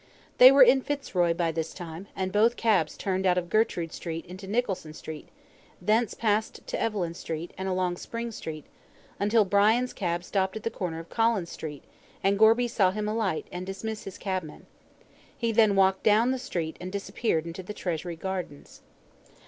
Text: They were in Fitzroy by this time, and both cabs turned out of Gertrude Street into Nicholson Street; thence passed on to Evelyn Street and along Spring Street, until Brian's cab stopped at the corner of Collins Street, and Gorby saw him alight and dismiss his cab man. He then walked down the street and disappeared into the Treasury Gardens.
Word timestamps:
They 0.39 0.51
were 0.51 0.63
in 0.63 0.81
Fitzroy 0.81 1.35
by 1.35 1.51
this 1.51 1.75
time, 1.75 2.07
and 2.15 2.31
both 2.31 2.55
cabs 2.55 2.97
turned 2.97 3.27
out 3.27 3.37
of 3.37 3.51
Gertrude 3.51 3.93
Street 3.93 4.25
into 4.25 4.47
Nicholson 4.47 4.95
Street; 4.95 5.29
thence 5.79 6.15
passed 6.15 6.57
on 6.59 6.65
to 6.65 6.81
Evelyn 6.81 7.13
Street 7.13 7.53
and 7.55 7.69
along 7.69 7.97
Spring 7.97 8.31
Street, 8.31 8.65
until 9.19 9.45
Brian's 9.45 9.93
cab 9.93 10.23
stopped 10.23 10.57
at 10.57 10.63
the 10.63 10.71
corner 10.71 10.97
of 10.97 11.09
Collins 11.09 11.51
Street, 11.51 11.83
and 12.23 12.39
Gorby 12.39 12.67
saw 12.67 12.89
him 12.89 13.07
alight 13.07 13.45
and 13.51 13.63
dismiss 13.63 14.05
his 14.05 14.17
cab 14.17 14.41
man. 14.41 14.65
He 15.37 15.51
then 15.51 15.75
walked 15.75 16.01
down 16.01 16.31
the 16.31 16.39
street 16.39 16.77
and 16.81 16.91
disappeared 16.91 17.45
into 17.45 17.61
the 17.61 17.71
Treasury 17.71 18.15
Gardens. 18.15 18.81